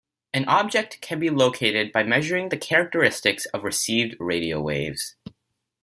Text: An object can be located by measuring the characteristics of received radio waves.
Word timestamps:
An 0.33 0.45
object 0.47 0.99
can 0.99 1.19
be 1.19 1.29
located 1.29 1.91
by 1.91 2.01
measuring 2.01 2.49
the 2.49 2.57
characteristics 2.57 3.45
of 3.45 3.63
received 3.63 4.15
radio 4.19 4.59
waves. 4.59 5.15